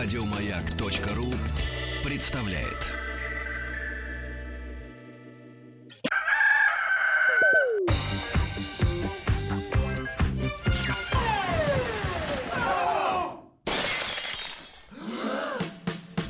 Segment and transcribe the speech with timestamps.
[0.00, 1.34] Радиомаяк.ру
[2.08, 2.86] представляет.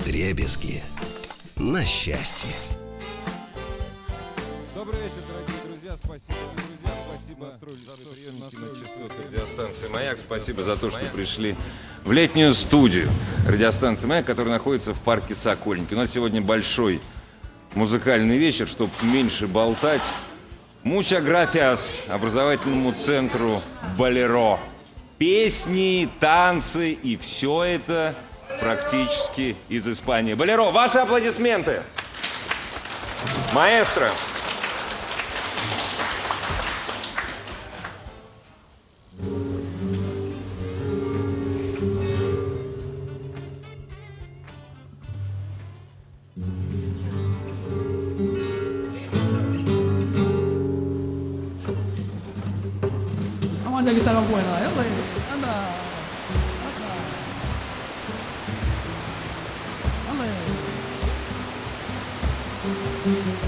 [0.03, 0.83] Дребезги
[1.57, 2.49] на счастье.
[4.75, 5.95] Добрый вечер, дорогие друзья.
[6.03, 6.68] Спасибо
[7.39, 10.19] Настроили радиостанции «Маяк».
[10.19, 11.55] Спасибо за то, что пришли
[12.05, 13.09] в летнюю студию
[13.47, 15.95] радиостанции «Маяк», которая находится в парке Сокольники.
[15.95, 17.01] У нас сегодня большой
[17.75, 20.03] музыкальный вечер, чтобы меньше болтать.
[20.83, 23.63] Муча графиас образовательному центру
[23.97, 24.59] «Болеро».
[25.19, 28.17] Песни, танцы и все это
[28.59, 30.35] практически из Испании.
[30.35, 31.83] «Болеро», ваши аплодисменты!
[33.53, 34.11] Маэстро!
[34.11, 34.38] Vamos
[63.09, 63.48] Mm-hmm.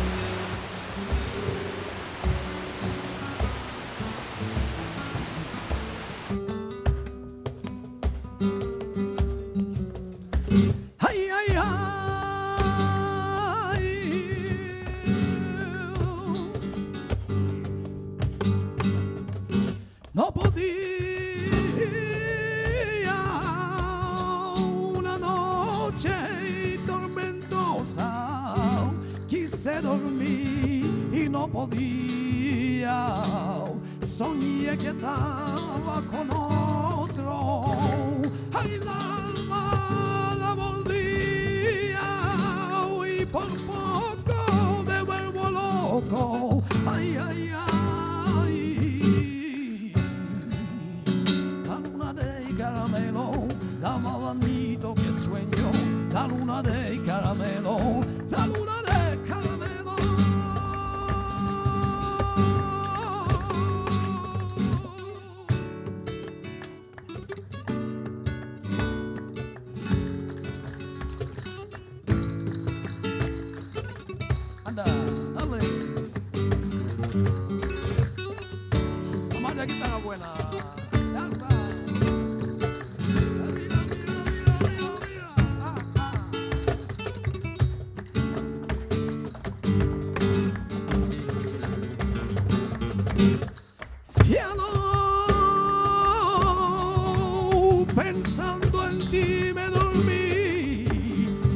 [97.95, 100.85] Pensando en ti me dormí,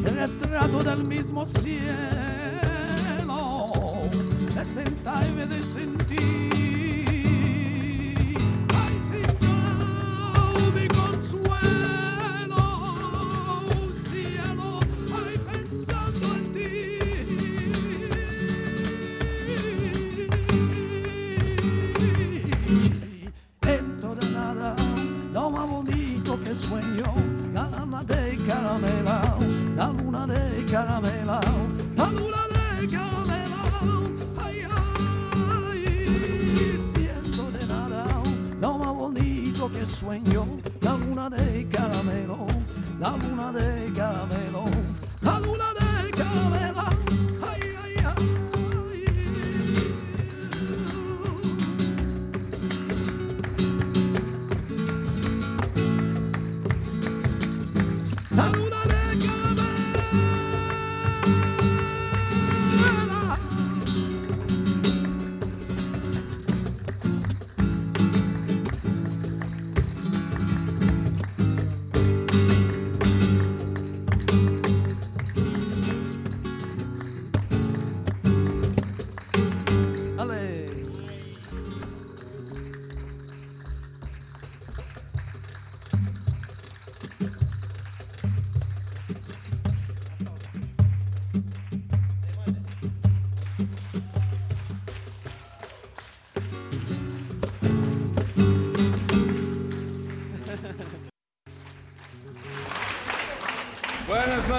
[0.04, 2.13] retrato del mismo cielo,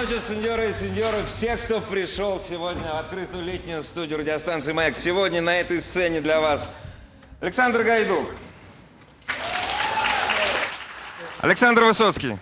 [0.06, 4.96] Noches, сеньоры и сеньоры, всех, кто пришел сегодня в открытую летнюю студию радиостанции «Маяк».
[4.96, 6.70] Сегодня на этой сцене для вас
[7.40, 8.30] Александр Гайдук,
[11.40, 12.38] Александр Высоцкий,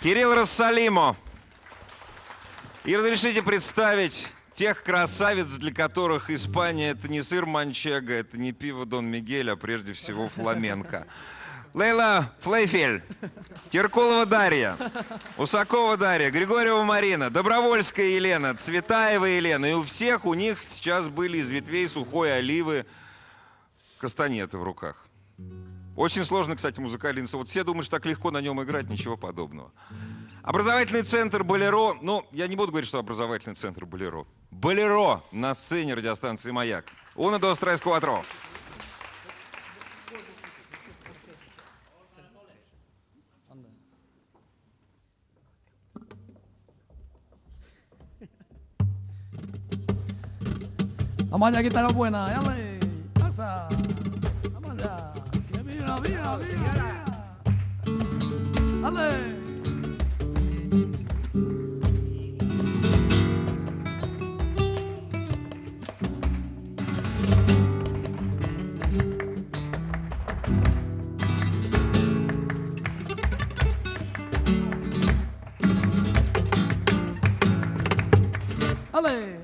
[0.00, 1.16] Кирилл Рассалимо.
[2.84, 8.86] И разрешите представить тех красавиц, для которых Испания это не сыр манчега, это не пиво
[8.86, 11.08] Дон Мигель, а прежде всего фламенко.
[11.78, 13.04] Лейла Флейфель,
[13.70, 14.76] Киркулова Дарья,
[15.36, 19.66] Усакова Дарья, Григорьева Марина, Добровольская Елена, Цветаева Елена.
[19.66, 22.84] И у всех у них сейчас были из ветвей сухой оливы
[23.98, 25.06] кастанеты в руках.
[25.94, 27.46] Очень сложно, кстати, музыкальный инструмент.
[27.46, 29.70] Вот все думают, что так легко на нем играть, ничего подобного.
[30.42, 31.94] Образовательный центр «Болеро».
[32.02, 34.26] Ну, я не буду говорить, что образовательный центр «Болеро».
[34.50, 36.86] «Болеро» на сцене радиостанции «Маяк».
[37.14, 38.24] Уна dos, tres, cuatro.
[51.30, 52.80] Vamos allá, guitarra buena, dale,
[53.12, 53.68] pasa.
[54.50, 55.12] Vamos allá.
[55.52, 57.04] Que mira, mira, mira.
[58.80, 59.36] Dale.
[78.90, 79.37] Dale.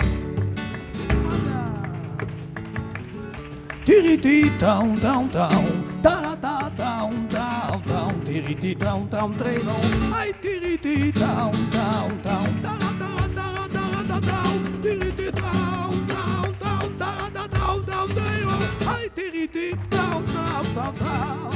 [3.85, 9.77] Tiriti town town town, ta ta town town town, tiriti town town treno,
[10.11, 13.47] ay tiriti town town town, ta ta ta
[13.77, 14.41] ta ta ta
[14.81, 18.57] tiriti town town town, ta ta town town treno,
[18.89, 21.51] ay tiriti town town town town.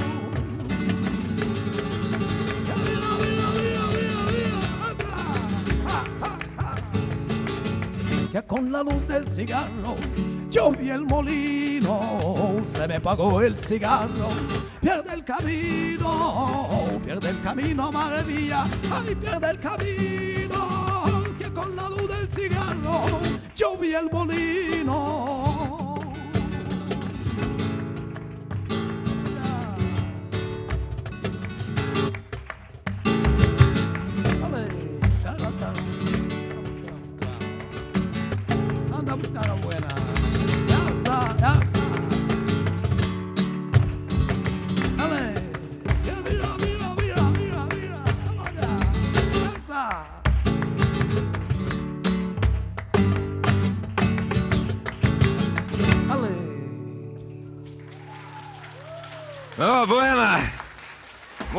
[8.31, 9.97] Que con la luz del cigarro
[10.51, 11.58] yo vi el molino
[12.67, 14.29] se me pagó el cigarro,
[14.81, 21.89] pierde el camino, pierde el camino, madre mía, ay, pierde el camino, que con la
[21.89, 23.03] luz del cigarro
[23.55, 24.68] yo vi el molino.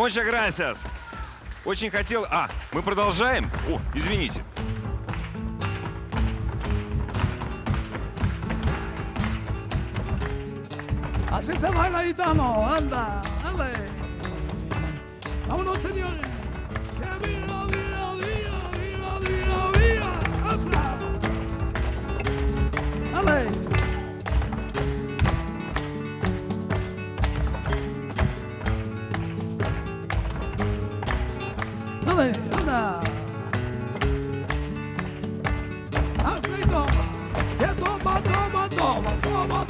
[0.10, 0.86] Muchas gracias.
[1.64, 2.26] Очень хотел...
[2.32, 3.48] А, мы продолжаем?
[3.70, 4.44] О, извините.
[11.32, 12.66] Así se baila gitano.
[12.68, 13.72] Anda, dale.
[15.48, 16.26] Vámonos, señores.
[16.98, 20.12] Que mira, mira, mira, mira, mira, mira.
[20.50, 20.98] Hasta.
[23.14, 23.44] Dale.
[23.44, 23.59] Dale,
[38.80, 39.69] 做梦做梦。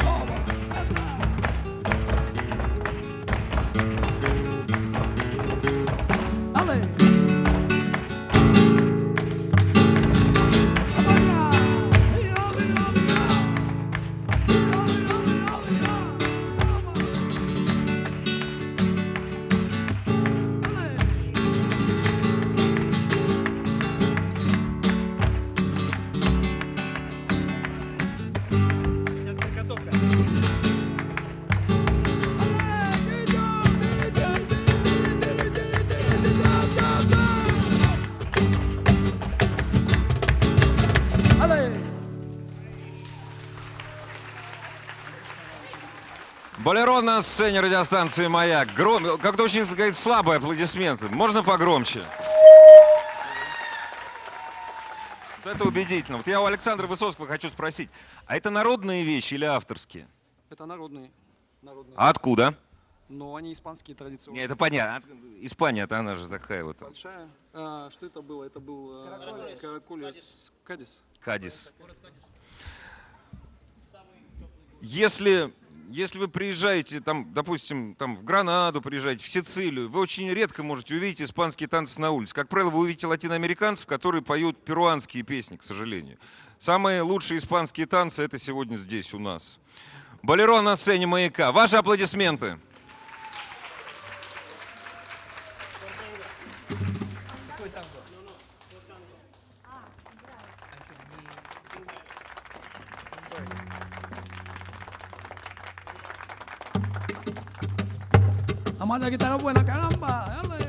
[47.00, 48.74] Болеро на сцене радиостанции «Маяк».
[48.74, 49.18] Гром...
[49.20, 51.08] Как-то очень сказать, слабые аплодисменты.
[51.08, 52.04] Можно погромче?
[55.44, 56.18] Вот это убедительно.
[56.18, 57.90] Вот я у Александра Высоцкого хочу спросить.
[58.26, 60.08] А это народные вещи или авторские?
[60.50, 61.12] Это народные.
[61.62, 61.96] народные.
[61.96, 62.56] А откуда?
[63.08, 64.42] Но они испанские традиционные.
[64.42, 65.14] Не, это понятно.
[65.42, 66.80] Испания-то она же такая вот.
[66.80, 67.30] Большая.
[67.54, 68.44] А, что это было?
[68.44, 70.52] Это был э, Каракулес.
[70.66, 71.02] Кадис.
[71.22, 71.72] Кадис.
[74.82, 75.54] Если,
[75.90, 80.96] если вы приезжаете, там, допустим, там, в Гранаду приезжаете, в Сицилию, вы очень редко можете
[80.96, 82.34] увидеть испанские танцы на улице.
[82.34, 86.18] Как правило, вы увидите латиноамериканцев, которые поют перуанские песни, к сожалению.
[86.60, 89.60] Самые лучшие испанские танцы это сегодня здесь у нас.
[90.22, 91.52] Болеро на сцене «Маяка».
[91.52, 92.60] Ваши аплодисменты.
[108.90, 110.42] La más la buena, caramba.
[110.42, 110.66] Dale.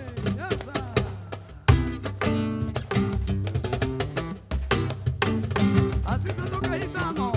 [6.04, 7.29] Así se toca gitano.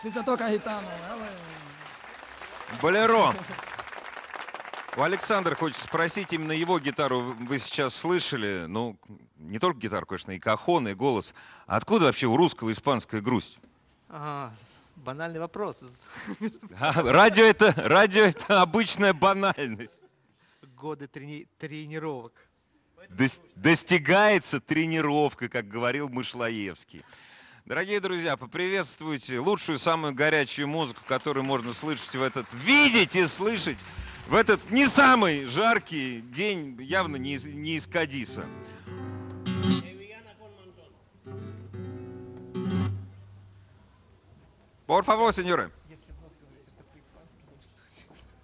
[0.00, 0.88] Así se toca gitano.
[2.80, 3.34] Болеро.
[4.96, 8.98] У Александра хочется спросить, именно его гитару вы сейчас слышали, ну,
[9.36, 11.34] не только гитару, конечно, и кахон, и голос.
[11.66, 13.60] Откуда вообще у русского испанская грусть?
[14.08, 14.54] А,
[14.96, 16.04] банальный вопрос.
[16.80, 20.00] А, радио это, радио это обычная банальность.
[20.74, 22.32] Годы трени- тренировок.
[23.10, 27.04] Дос- достигается тренировка, как говорил Мышлоевский.
[27.70, 33.78] Дорогие друзья, поприветствуйте лучшую, самую горячую музыку, которую можно слышать в этот, видеть и слышать
[34.26, 38.44] в этот не самый жаркий день, явно не из, не из Кадиса.
[44.88, 45.70] Por favor, señores.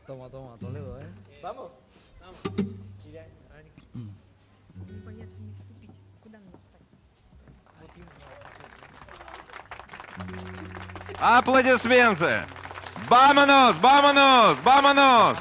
[0.07, 1.13] Toma, toma, Toledo, eh.
[1.43, 1.73] Vamos?
[2.21, 2.86] Боятся
[11.19, 12.43] Аплодисменты!
[13.09, 15.39] Бамонос, бамонос, бамонос!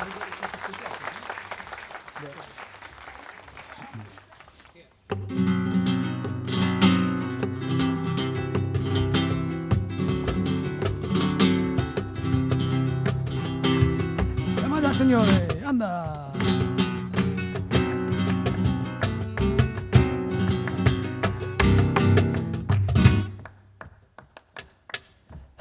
[14.96, 15.48] Señores.
[15.66, 16.25] Anda.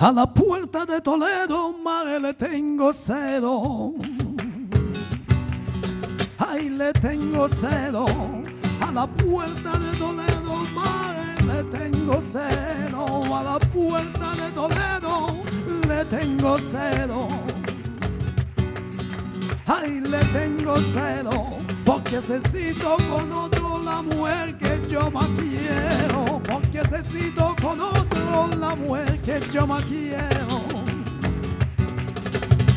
[0.05, 3.95] A la puerta de Toledo, madre, le tengo cedo.
[6.37, 8.05] Ay, le tengo cedo.
[8.83, 13.35] A la puerta de Toledo, madre, le tengo cedo.
[13.35, 15.27] A la puerta de Toledo,
[15.89, 17.29] le tengo cedo.
[19.67, 21.47] Ay, le tengo celo,
[21.87, 26.34] porque necesito con otro la mujer que yo más quiero.
[26.75, 30.65] Porque necesito con otro la mujer que yo quiero.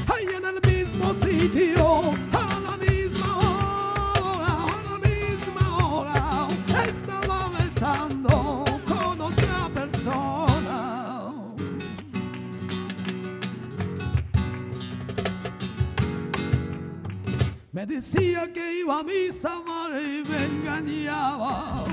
[0.08, 6.48] Ay, en el mismo sitio, a la misma hora, a la misma hora,
[6.86, 11.32] estaba besando con otra persona.
[17.72, 21.84] Me decía que iba a misa, madre, y me engañaba.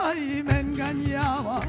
[0.00, 1.60] Ay, me engañaba.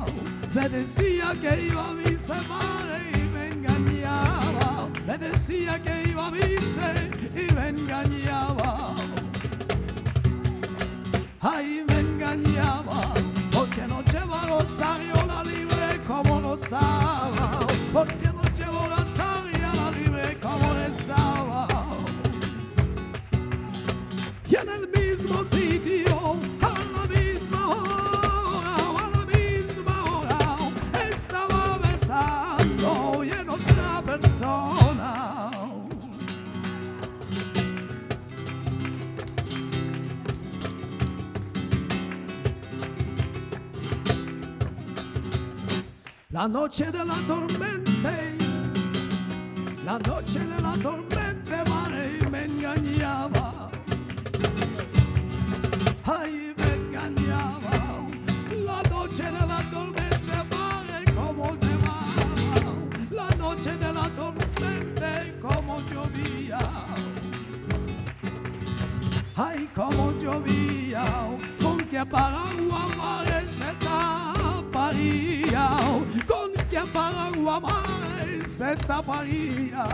[0.53, 4.89] Me decía que iba a misa, madre, y me engañaba.
[5.05, 6.93] Me decía que iba a misa
[7.33, 8.95] y me engañaba.
[11.41, 13.13] Ay, me engañaba.
[13.51, 17.51] Porque no lleva rosario la libre como gozaba.
[17.91, 21.67] Porque no llevo rosario la libre como rezaba.
[24.49, 28.08] Y en el mismo sitio, a La
[34.39, 34.47] La
[46.47, 48.13] noche de la tormenta,
[49.83, 51.65] la noche de la tormenta,
[52.31, 53.69] me engañaba.
[56.05, 57.71] Ay, me engañaba,
[58.51, 60.08] la noche de la tormenta.
[65.41, 66.59] Como llovía.
[69.35, 71.05] Ay, como llovía,
[71.61, 75.69] con que paraguas mares se taparía,
[76.27, 79.85] con que paraguas mares se taparía.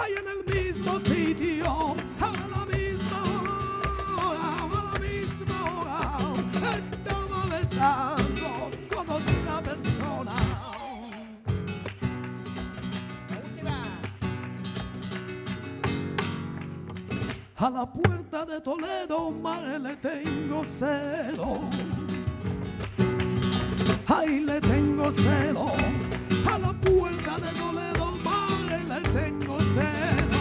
[0.00, 3.22] Ay, en el mismo sitio, a la misma
[4.18, 6.00] hora, a la misma hora,
[6.78, 8.27] estaba besando
[17.60, 21.60] A la puerta de Toledo, madre, le tengo cedo.
[24.06, 25.72] Ay, le tengo cedo.
[26.48, 30.40] A la puerta de Toledo, madre, le tengo cedo.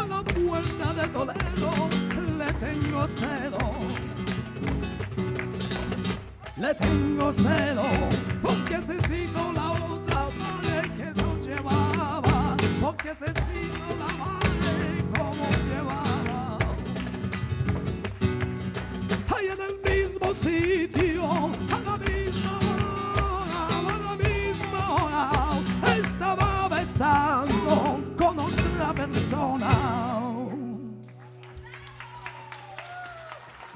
[0.00, 1.72] A la puerta de Toledo,
[2.38, 3.58] le tengo cedo.
[6.58, 7.82] Le tengo cedo,
[8.40, 12.56] porque necesito la otra madre que no llevaba.
[12.80, 14.41] Porque necesito la madre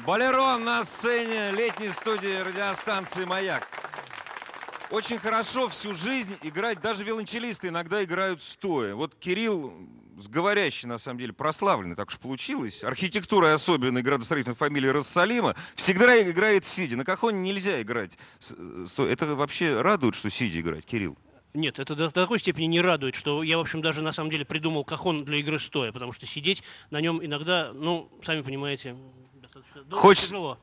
[0.06, 3.68] Болеро на сцене летней студии радиостанции «Маяк».
[4.90, 8.94] Очень хорошо всю жизнь играть, даже виолончелисты иногда играют стоя.
[8.94, 9.74] Вот Кирилл,
[10.16, 16.64] говорящий, на самом деле, прославленный, так уж получилось, архитектурой особенной градостроительной фамилии Рассалима, всегда играет
[16.64, 16.96] сидя.
[16.96, 18.18] На кахоне нельзя играть.
[18.38, 19.12] стоя.
[19.12, 21.16] Это вообще радует, что сидя играть, Кирилл?
[21.54, 24.44] Нет, это до такой степени не радует, что я, в общем, даже на самом деле
[24.44, 28.94] придумал кахон для игры стоя, потому что сидеть на нем иногда, ну, сами понимаете,
[29.34, 30.58] достаточно долго, Хочешь- тяжело.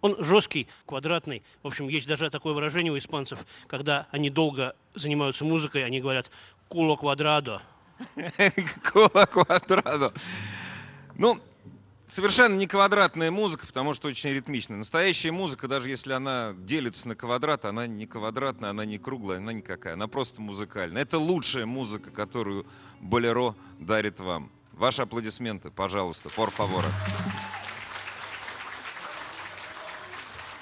[0.00, 1.42] Он жесткий, квадратный.
[1.64, 6.30] В общем, есть даже такое выражение у испанцев, когда они долго занимаются музыкой, они говорят
[6.68, 7.60] «куло квадрадо».
[8.82, 10.12] Кола квадрату.
[11.14, 11.40] Ну,
[12.06, 14.78] совершенно не квадратная музыка, потому что очень ритмичная.
[14.78, 19.52] Настоящая музыка, даже если она делится на квадрат, она не квадратная, она не круглая, она
[19.52, 19.94] никакая.
[19.94, 21.02] Она просто музыкальная.
[21.02, 22.66] Это лучшая музыка, которую
[23.00, 24.50] Болеро дарит вам.
[24.72, 26.84] Ваши аплодисменты, пожалуйста, por favor.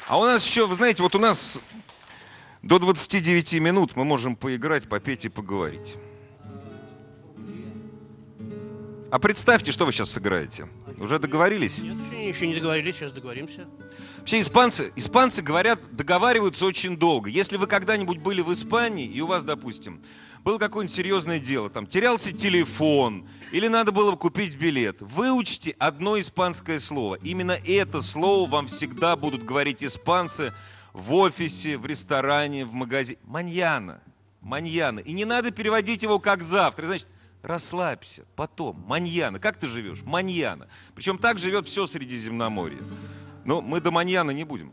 [0.08, 1.60] А у нас еще, вы знаете, вот у нас
[2.62, 5.96] до 29 минут мы можем поиграть, попеть и поговорить.
[9.08, 10.68] А представьте, что вы сейчас сыграете.
[10.98, 11.78] Уже договорились?
[11.78, 13.68] Нет, еще, еще не договорились, сейчас договоримся.
[14.18, 17.30] Вообще испанцы, испанцы говорят, договариваются очень долго.
[17.30, 20.02] Если вы когда-нибудь были в Испании, и у вас, допустим,
[20.42, 26.80] было какое-нибудь серьезное дело, там терялся телефон, или надо было купить билет, выучите одно испанское
[26.80, 27.14] слово.
[27.22, 30.52] Именно это слово вам всегда будут говорить испанцы
[30.92, 33.18] в офисе, в ресторане, в магазине.
[33.24, 34.02] Маньяна.
[34.40, 34.98] Маньяна.
[35.00, 36.86] И не надо переводить его как завтра.
[36.86, 37.08] Значит,
[37.46, 38.84] расслабься, потом.
[38.86, 39.38] Маньяна.
[39.38, 40.02] Как ты живешь?
[40.02, 40.68] Маньяна.
[40.94, 42.82] Причем так живет все Средиземноморье.
[43.44, 44.72] Но мы до маньяна не будем.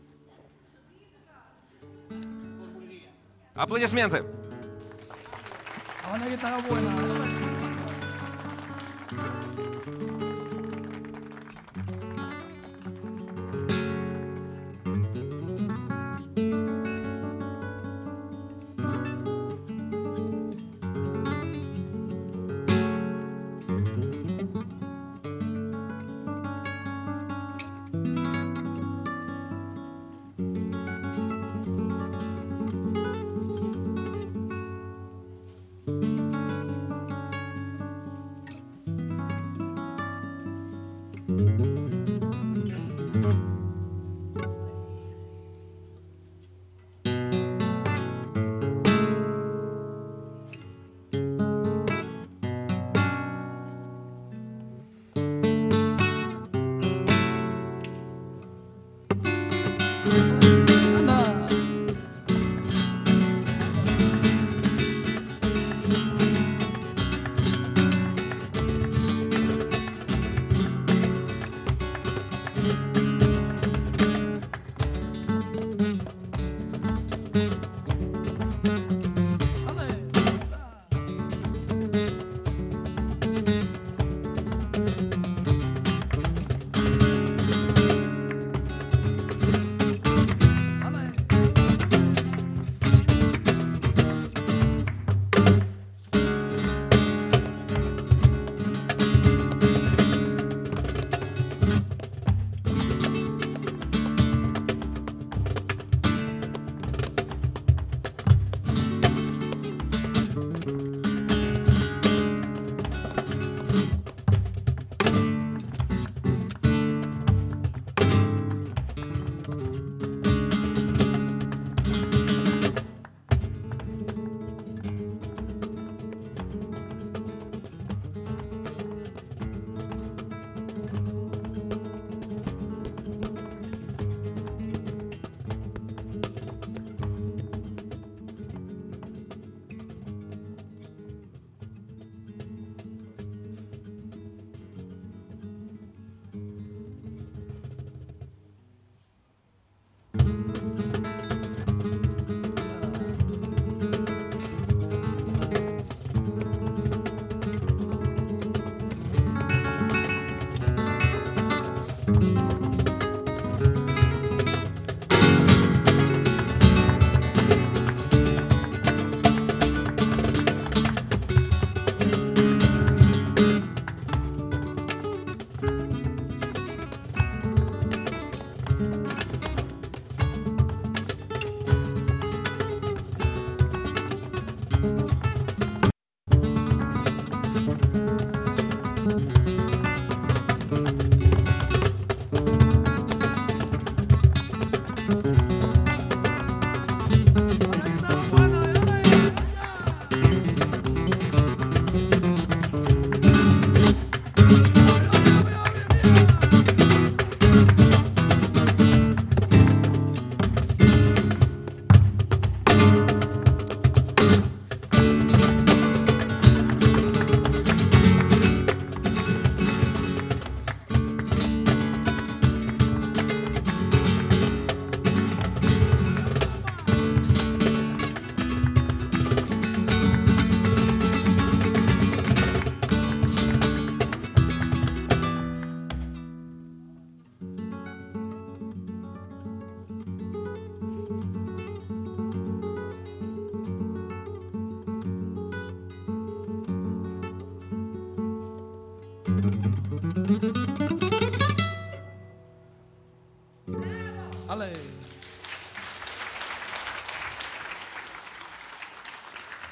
[3.54, 4.24] Аплодисменты.
[6.12, 7.43] Una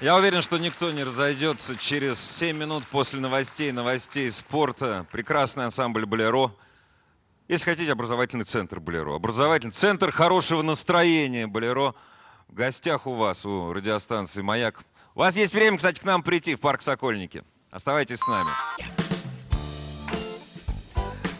[0.02, 5.06] Я уверен, что никто не разойдется через 7 минут после новостей, новостей спорта.
[5.12, 6.52] Прекрасный ансамбль «Болеро».
[7.46, 9.14] Если хотите, образовательный центр «Болеро».
[9.14, 11.94] Образовательный центр хорошего настроения «Болеро».
[12.48, 14.82] В гостях у вас, у радиостанции «Маяк».
[15.14, 17.44] У вас есть время, кстати, к нам прийти в парк Сокольники.
[17.70, 18.50] Оставайтесь с нами.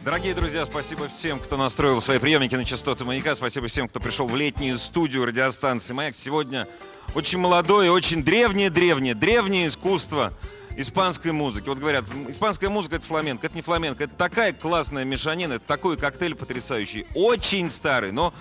[0.05, 3.37] Дорогие друзья, спасибо всем, кто настроил свои приемники на частоты «Маяка».
[3.37, 6.17] Спасибо всем, кто пришел в летнюю студию радиостанции «Маяк».
[6.17, 6.67] Сегодня
[7.15, 10.33] очень молодое, очень древнее-древнее, древнее искусство
[10.77, 11.69] испанской музыки.
[11.69, 13.47] Вот говорят, испанская музыка— это фламенко.
[13.47, 17.07] Это не фламенко, это такая классная мешанина, это такой коктейль потрясающий.
[17.15, 18.35] Очень старый, но,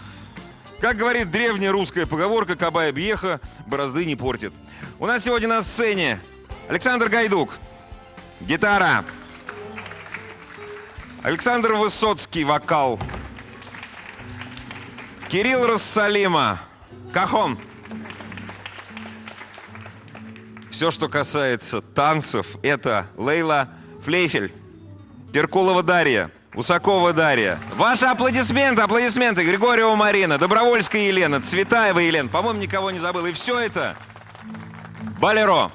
[0.80, 4.52] как говорит древняя русская поговорка, кабая бьеха борозды не портит.
[4.98, 6.22] У нас сегодня на сцене
[6.68, 7.60] Александр Гайдук,
[8.40, 9.06] гитара,
[11.24, 13.00] Александр Высоцкий, вокал.
[15.30, 16.60] Кирилл Рассалима,
[17.14, 17.60] кахон.
[20.72, 23.70] Все, что касается танцев, это Лейла
[24.04, 24.52] Флейфель,
[25.32, 27.60] Теркулова Дарья, Усакова Дарья.
[27.76, 29.46] Ваши аплодисменты, аплодисменты.
[29.46, 32.30] Григорьева Марина, Добровольская Елена, Цветаева Елена.
[32.30, 33.28] По-моему, никого не забыл.
[33.28, 33.96] И все это
[35.20, 35.72] Балеро.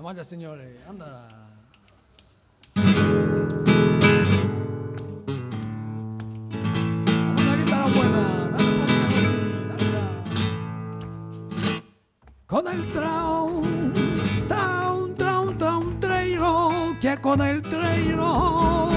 [0.00, 1.28] Amada senhora, anda.
[7.36, 8.96] Una guitarra buena, dale buena,
[9.68, 10.02] danza.
[12.46, 13.92] Con el traun,
[14.48, 18.88] traun, traun, traun, treiro, que con el treiro,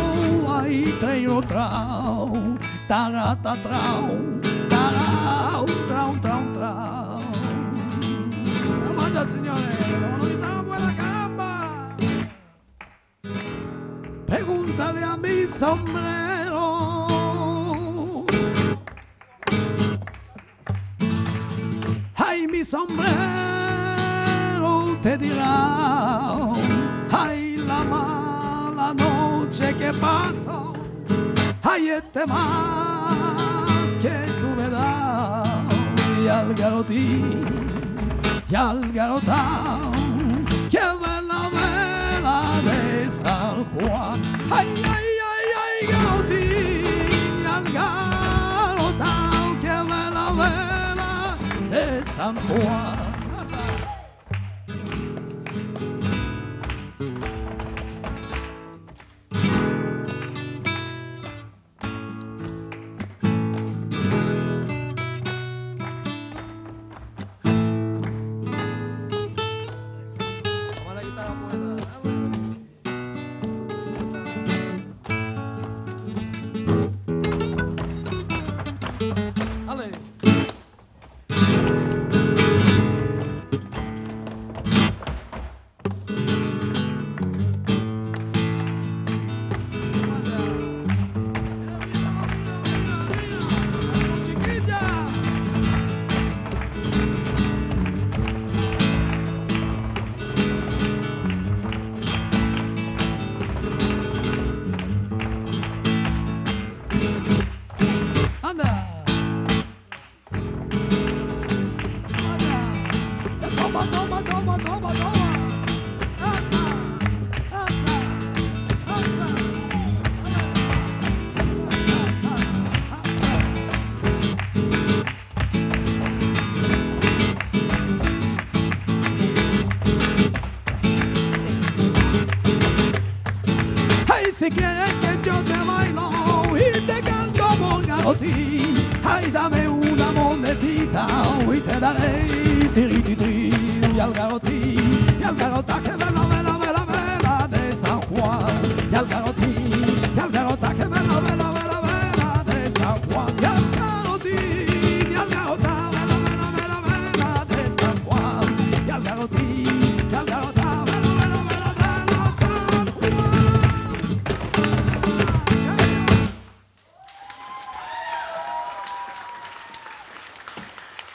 [0.56, 4.40] ahí treiro, traun, tarata, traun,
[4.70, 7.24] tarau, traun, traun, traun.
[8.88, 9.68] Amada signore,
[10.16, 10.63] una guitarra
[14.76, 16.26] Pregúntale a mi sombrero.
[22.16, 23.06] Ay, mi sombrero
[25.04, 26.54] te dirá.
[27.12, 30.74] Ay, la mala noche que pasó.
[31.62, 35.70] Ay, este más que tuve dado.
[36.24, 37.46] Y al garotín
[38.50, 39.92] y al garotao
[40.72, 44.43] que ve la vela de San Juan.
[52.14, 53.03] San Juan.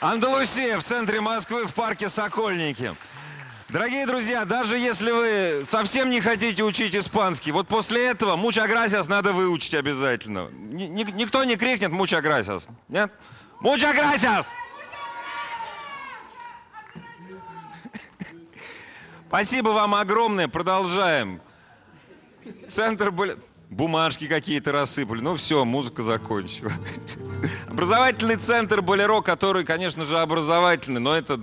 [0.01, 2.95] Андалусия в центре Москвы в парке Сокольники.
[3.67, 9.09] Дорогие друзья, даже если вы совсем не хотите учить испанский, вот после этого муча грасиас
[9.09, 10.49] надо выучить обязательно.
[10.51, 12.67] Ни- ни- никто не крикнет муча грасиас.
[12.87, 13.11] Нет?
[13.59, 14.47] Муча грасиас!
[19.27, 20.47] Спасибо вам огромное.
[20.47, 21.41] Продолжаем.
[22.67, 23.37] Центр были...
[23.69, 25.21] Бумажки какие-то рассыпали.
[25.21, 26.71] Ну все, музыка закончила.
[27.67, 31.39] Образовательный центр Болеро, который, конечно же, образовательный, но это,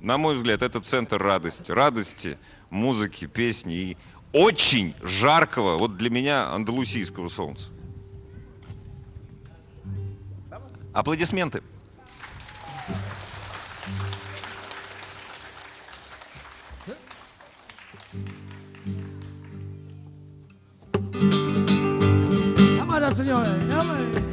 [0.00, 1.72] на мой взгляд, это центр радости.
[1.72, 2.36] Радости,
[2.68, 3.96] музыки, песни и
[4.32, 7.70] очень жаркого, вот для меня, андалусийского солнца.
[10.92, 11.62] Аплодисменты.
[23.14, 23.50] Señores.
[23.66, 24.30] Llame.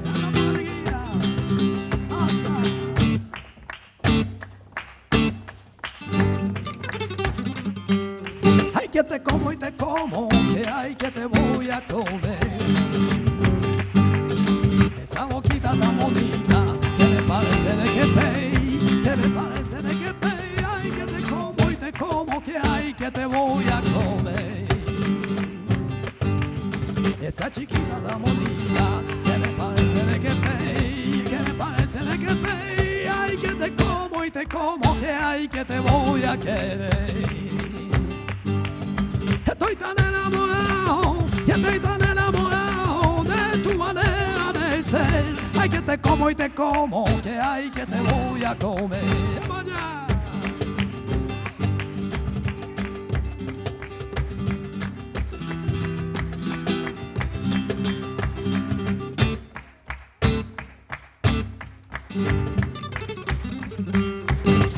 [8.97, 12.39] Que te como y te como, que hay que te voy a comer.
[15.03, 16.65] Esa boquita tan bonita,
[16.97, 20.65] que me parece de que pey, que me parece de que pey.
[20.67, 24.56] Ay, que te como y te como, que hay que te voy a comer.
[27.27, 32.33] Esa chiquita tan bonita que me parece de que pey, que me parece de que
[32.35, 33.07] pey.
[33.11, 36.89] Ay, que te como y te como, que hay que te voy a querer.
[39.45, 45.35] Estoy tan enamorado, y estoy tan enamorado de tu manera de ser.
[45.59, 49.01] Ay, que te como y te como, que hay que te voy a comer.
[49.49, 50.06] ¡Vamos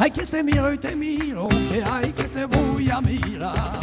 [0.09, 3.79] Ay, que te miro y te miro, que ay, que te voy a mirar.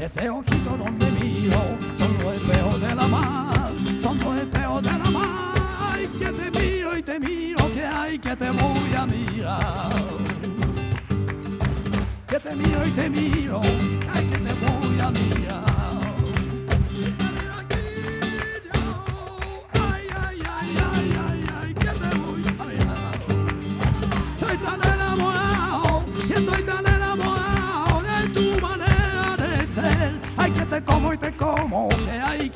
[0.00, 1.60] Ese ojito donde miro,
[1.98, 3.70] son los espejos de la mar,
[4.02, 5.54] son los espejos de la mar.
[5.92, 9.90] Ay, que te miro y te miro, que ay, que te voy a mirar.
[12.26, 13.60] Que te miro y te miro,
[14.14, 15.69] ay, que te voy a mirar.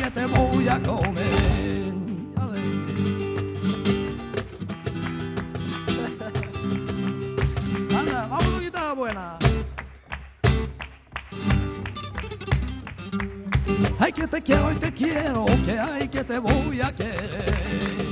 [0.04, 1.94] Que te voy a comer.
[7.98, 9.38] Anda, vamos guitarra buena.
[13.98, 18.04] Ay, que te quiero y te quiero, que ay, que te voy a querer.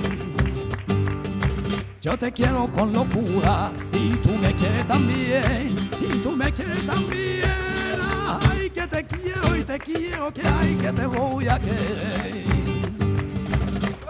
[2.00, 7.42] Yo te quiero con locura y tú me quieres también, y tú me quieres también.
[8.50, 9.21] Ay, que te quiero
[9.64, 12.44] te quiero, que ay, que te voy a querer.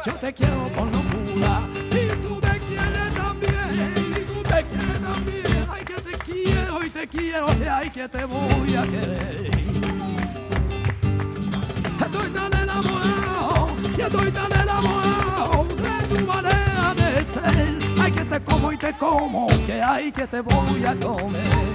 [0.04, 5.66] Yo te quiero con locura y tú me quieres también, y tú me quieres también.
[5.70, 9.50] Ay, que te quiero y te quiero, que ay, que te voy a querer.
[12.00, 17.78] Estoy tan enamorado, y estoy tan enamorado de tu manera de ser.
[18.00, 21.71] Ay, que te como y te como, que ay, que te voy a comer.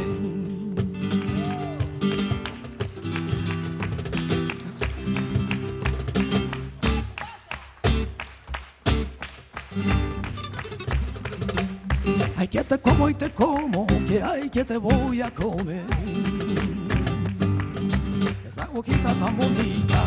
[12.58, 15.86] Que te como y te como, que ay, que te voy a comer.
[18.48, 20.04] Esa boquita tan bonita,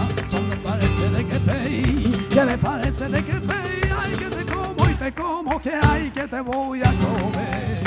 [0.48, 4.90] me parece de que pey, que me parece de que pey, ay que te como
[4.90, 7.82] y te como, que ay que te voy a comer.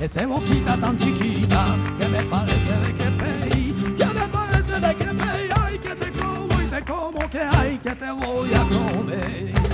[0.00, 1.66] esa boquita tan chiquita
[1.98, 6.12] que me parece de que pey, que me parece de que pey, ay que te
[6.12, 9.73] como y te como que ay que te voy a comer.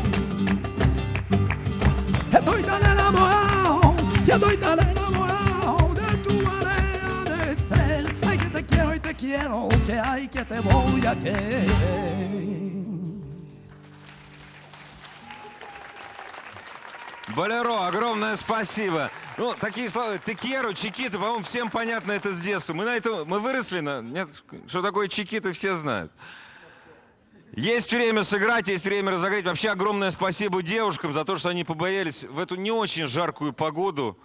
[17.35, 19.11] Болеро, огромное спасибо.
[19.37, 20.19] Ну, такие слова.
[20.19, 22.75] Текеру, Чикита, по-моему, всем понятно это с детства.
[22.75, 24.03] Мы на это, мы выросли на...
[24.03, 24.29] Нет,
[24.67, 26.13] что такое Чикита, все знают.
[27.53, 29.45] Есть время сыграть, есть время разогреть.
[29.45, 34.17] Вообще огромное спасибо девушкам за то, что они побоялись в эту не очень жаркую погоду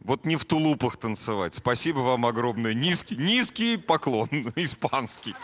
[0.00, 1.54] вот не в тулупах танцевать.
[1.54, 2.74] Спасибо вам огромное.
[2.74, 5.34] Низкий, низкий поклон, испанский.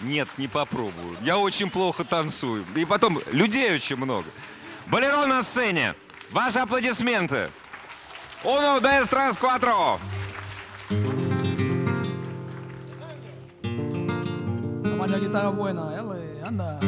[0.00, 1.16] Нет, не попробую.
[1.22, 2.64] Я очень плохо танцую.
[2.74, 4.26] И потом, людей очень много.
[4.86, 5.94] Болеро на сцене.
[6.30, 7.50] Ваши аплодисменты.
[8.42, 10.00] Uno, dos, tres, cuatro.
[15.00, 16.78] María que está buena, dale, anda.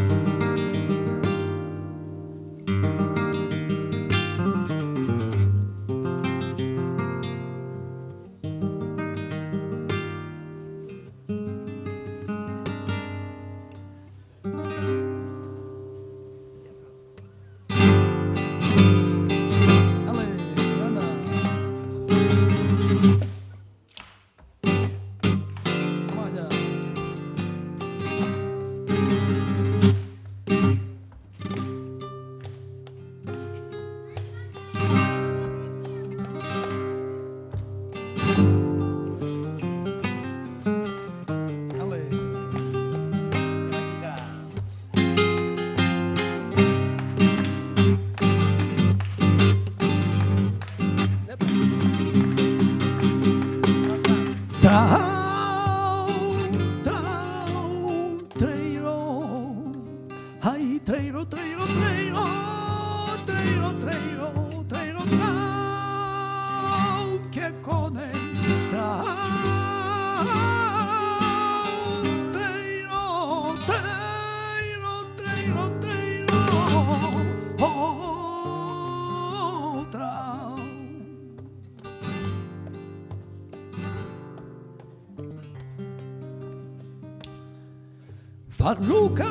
[88.62, 89.26] Farluca,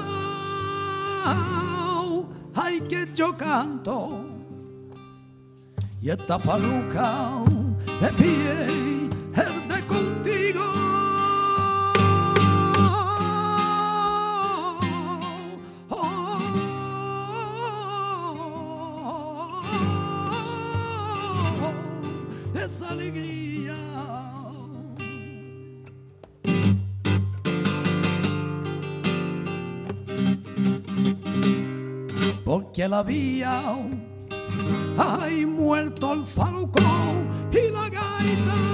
[2.54, 4.26] ay que yo canto.
[6.02, 7.42] Y esta farluca
[8.02, 9.01] me pide
[32.82, 33.62] porque la había
[34.98, 36.80] ay muerto el farco
[37.52, 38.72] y la gaita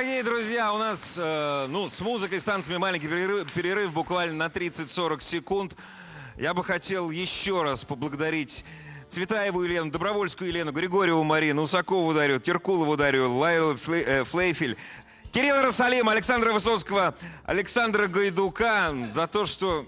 [0.00, 4.46] Дорогие друзья, у нас э, ну, с музыкой, с танцами маленький перерыв, перерыв буквально на
[4.46, 5.76] 30-40 секунд.
[6.38, 8.64] Я бы хотел еще раз поблагодарить
[9.10, 14.78] Цветаеву Елену, Добровольскую Елену, Григорьеву Марину, Усакову Дарью, Теркулову Дарью, Лайлу Фле, э, Флейфель,
[15.32, 19.84] Кирилла Росалима, Александра Высоцкого, Александра Гайдука за то, что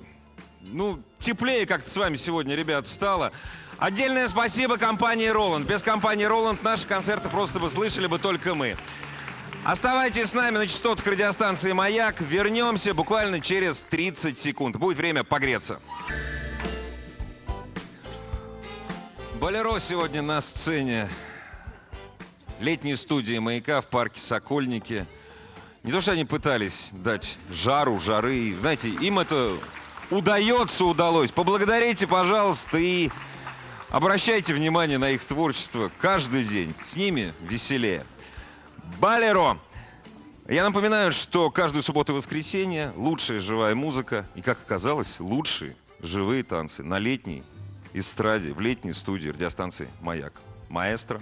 [0.61, 3.33] ну, теплее как-то с вами сегодня, ребят, стало.
[3.79, 5.67] Отдельное спасибо компании «Роланд».
[5.67, 8.77] Без компании «Роланд» наши концерты просто бы слышали бы только мы.
[9.65, 12.21] Оставайтесь с нами на частотах радиостанции «Маяк».
[12.21, 14.77] Вернемся буквально через 30 секунд.
[14.77, 15.81] Будет время погреться.
[19.41, 21.09] Болеро сегодня на сцене
[22.59, 25.07] летней студии «Маяка» в парке «Сокольники».
[25.85, 28.57] Не то, что они пытались дать жару, жары.
[28.59, 29.59] Знаете, им это
[30.11, 31.31] удается, удалось.
[31.31, 33.11] Поблагодарите, пожалуйста, и
[33.91, 36.75] обращайте внимание на их творчество каждый день.
[36.83, 38.05] С ними веселее.
[38.99, 39.59] Балеро.
[40.49, 46.43] Я напоминаю, что каждую субботу и воскресенье лучшая живая музыка и, как оказалось, лучшие живые
[46.43, 47.45] танцы на летней
[47.93, 50.40] эстраде, в летней студии радиостанции «Маяк».
[50.68, 51.20] Маэстро.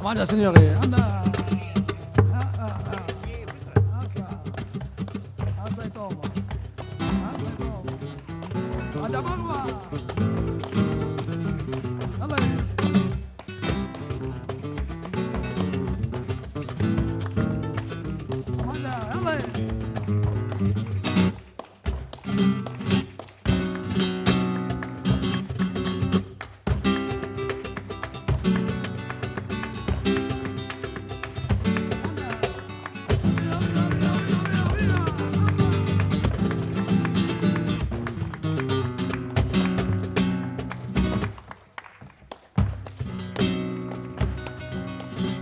[0.00, 1.17] Vaya, señores, anda.
[9.08, 10.07] Adamarwa.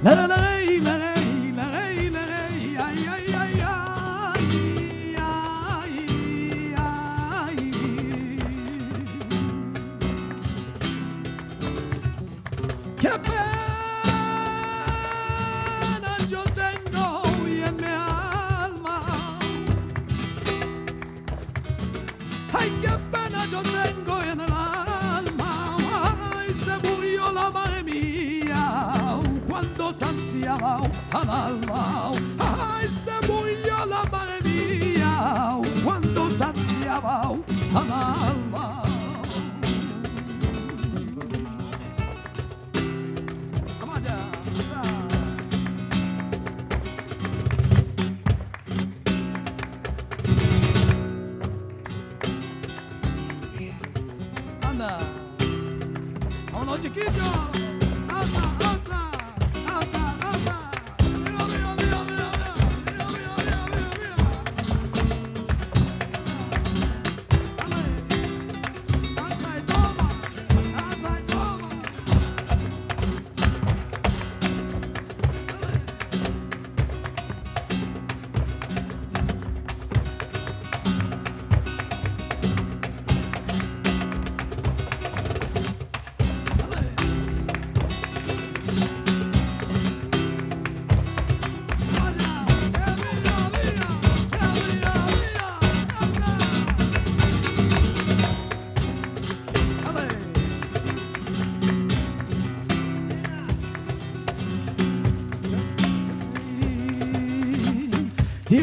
[0.07, 0.36] na na na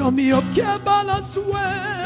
[0.04, 2.03] Show me up, Cabal, I swear.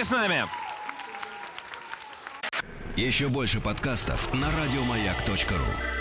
[0.00, 0.46] Оставайтесь с нами!
[2.96, 5.99] Еще больше подкастов на радиомаяк.ру